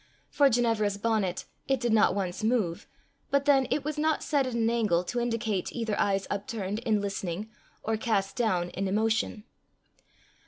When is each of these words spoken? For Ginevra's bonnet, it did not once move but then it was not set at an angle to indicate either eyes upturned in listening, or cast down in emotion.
For 0.31 0.49
Ginevra's 0.49 0.97
bonnet, 0.97 1.45
it 1.67 1.79
did 1.79 1.93
not 1.93 2.15
once 2.15 2.43
move 2.43 2.87
but 3.29 3.45
then 3.45 3.67
it 3.69 3.83
was 3.83 3.99
not 3.99 4.23
set 4.23 4.47
at 4.47 4.55
an 4.55 4.67
angle 4.67 5.03
to 5.03 5.19
indicate 5.19 5.71
either 5.75 5.93
eyes 5.99 6.25
upturned 6.31 6.79
in 6.79 7.01
listening, 7.01 7.51
or 7.83 7.97
cast 7.97 8.35
down 8.35 8.71
in 8.71 8.87
emotion. 8.87 9.43